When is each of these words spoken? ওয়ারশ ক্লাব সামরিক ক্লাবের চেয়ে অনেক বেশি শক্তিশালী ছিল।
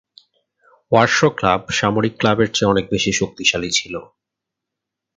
ওয়ারশ 0.91 1.19
ক্লাব 1.37 1.61
সামরিক 1.77 2.13
ক্লাবের 2.17 2.49
চেয়ে 2.55 2.71
অনেক 2.73 2.85
বেশি 2.93 3.11
শক্তিশালী 3.19 3.69
ছিল। 3.71 3.95